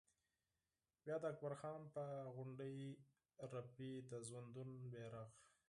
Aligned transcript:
بیا 1.03 1.15
د 1.21 1.23
اکبر 1.31 1.53
خان 1.59 1.81
پر 1.95 2.09
غونډۍ 2.35 2.77
رپي 3.53 3.91
د 4.11 4.11
ژوندون 4.27 4.69
بيرغ 4.91 5.27